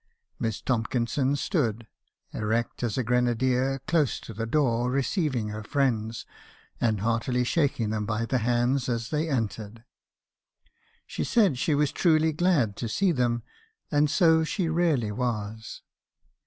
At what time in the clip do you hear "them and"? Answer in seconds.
13.11-14.09